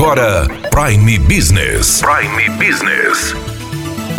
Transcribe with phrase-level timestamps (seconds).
[0.00, 2.00] agora Prime Business.
[2.00, 3.34] Prime Business.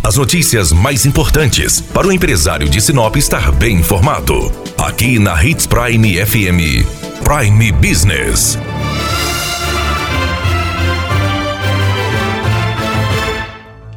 [0.03, 4.51] As notícias mais importantes para o empresário de Sinop estar bem informado.
[4.77, 6.85] Aqui na Hits Prime FM.
[7.23, 8.59] Prime Business.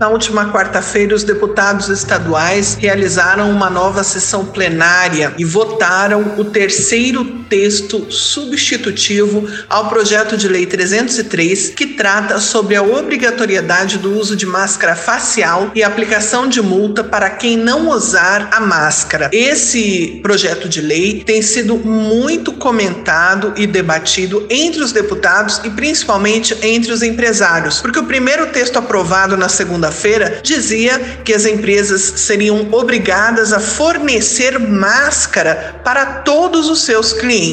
[0.00, 7.43] Na última quarta-feira, os deputados estaduais realizaram uma nova sessão plenária e votaram o terceiro
[7.48, 14.46] texto substitutivo ao projeto de lei 303, que trata sobre a obrigatoriedade do uso de
[14.46, 19.30] máscara facial e aplicação de multa para quem não usar a máscara.
[19.32, 26.56] Esse projeto de lei tem sido muito comentado e debatido entre os deputados e principalmente
[26.62, 32.00] entre os empresários, porque o primeiro texto aprovado na segunda segunda-feira, dizia que as empresas
[32.16, 37.43] seriam obrigadas a fornecer máscara para todos os seus clientes.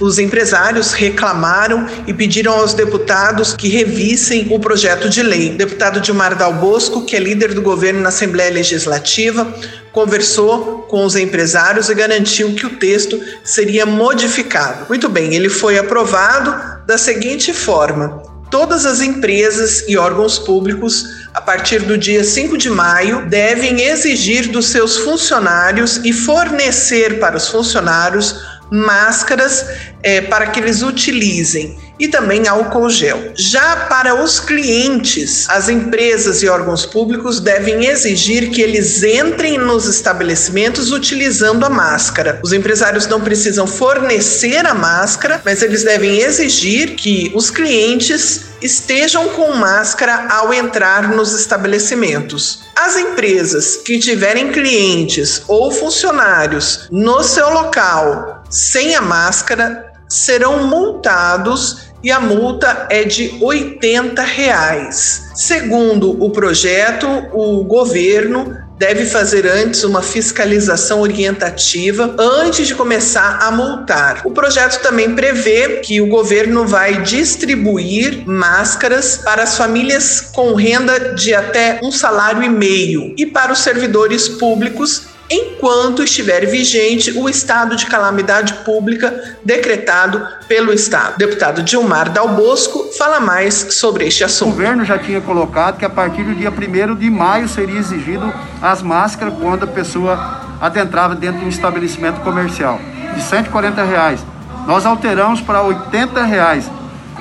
[0.00, 5.50] Os empresários reclamaram e pediram aos deputados que revissem o projeto de lei.
[5.50, 9.52] O deputado Dilmar Dal Bosco, que é líder do governo na Assembleia Legislativa,
[9.92, 14.86] conversou com os empresários e garantiu que o texto seria modificado.
[14.88, 21.40] Muito bem, ele foi aprovado da seguinte forma: todas as empresas e órgãos públicos a
[21.40, 27.48] partir do dia 5 de maio, devem exigir dos seus funcionários e fornecer para os
[27.48, 28.36] funcionários
[28.70, 29.66] máscaras
[30.02, 33.32] é, para que eles utilizem e também álcool gel.
[33.36, 39.86] Já para os clientes, as empresas e órgãos públicos devem exigir que eles entrem nos
[39.86, 42.40] estabelecimentos utilizando a máscara.
[42.42, 49.28] Os empresários não precisam fornecer a máscara, mas eles devem exigir que os clientes estejam
[49.28, 52.60] com máscara ao entrar nos estabelecimentos.
[52.74, 61.88] As empresas que tiverem clientes ou funcionários no seu local sem a máscara serão multados
[62.04, 65.32] e a multa é de 80 reais.
[65.34, 73.50] Segundo o projeto, o governo deve fazer antes uma fiscalização orientativa antes de começar a
[73.50, 74.22] multar.
[74.24, 81.14] O projeto também prevê que o governo vai distribuir máscaras para as famílias com renda
[81.14, 87.28] de até um salário e meio e para os servidores públicos enquanto estiver vigente o
[87.28, 91.16] estado de calamidade pública decretado pelo Estado.
[91.16, 94.50] Deputado Dilmar Dal Bosco fala mais sobre este assunto.
[94.50, 98.32] O governo já tinha colocado que a partir do dia 1 de maio seria exigido
[98.60, 102.78] as máscaras quando a pessoa adentrava dentro de um estabelecimento comercial,
[103.14, 104.24] de 140 reais.
[104.66, 106.70] Nós alteramos para 80 reais.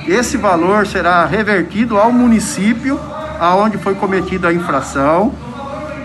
[0.08, 3.00] Esse valor será revertido ao município
[3.40, 5.34] aonde foi cometida a infração,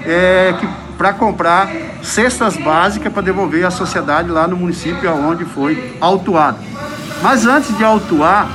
[0.05, 0.55] é,
[0.97, 1.69] para comprar
[2.03, 6.59] cestas básicas para devolver à sociedade lá no município onde foi autuado.
[7.23, 8.49] Mas antes de autuar,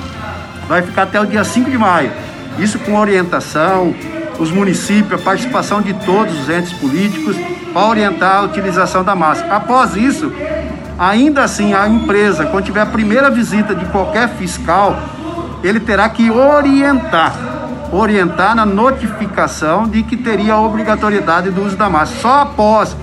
[0.67, 2.11] vai ficar até o dia 5 de maio.
[2.57, 3.93] Isso com orientação,
[4.39, 7.35] os municípios, a participação de todos os entes políticos
[7.73, 9.55] para orientar a utilização da máscara.
[9.55, 10.31] Após isso,
[10.97, 14.97] ainda assim, a empresa, quando tiver a primeira visita de qualquer fiscal,
[15.63, 17.33] ele terá que orientar,
[17.91, 22.21] orientar na notificação de que teria a obrigatoriedade do uso da máscara.
[22.21, 22.95] Só após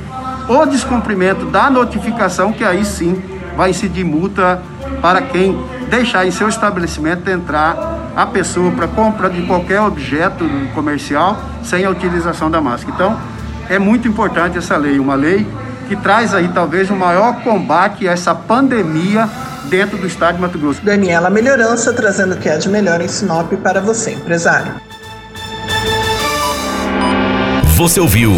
[0.48, 3.20] o descumprimento da notificação, que aí sim
[3.56, 4.60] vai incidir multa
[5.00, 10.44] para quem deixar em seu estabelecimento entrar a pessoa para compra de qualquer objeto
[10.74, 12.94] comercial sem a utilização da máscara.
[12.94, 13.20] Então,
[13.68, 15.46] é muito importante essa lei, uma lei
[15.88, 19.28] que traz aí talvez o maior combate a essa pandemia
[19.68, 20.80] dentro do estado de Mato Grosso.
[20.84, 24.72] Daniela Melhorança trazendo o que é de melhor em Sinop para você, empresário.
[27.76, 28.32] Você ouviu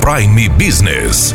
[0.00, 1.34] Prime Business.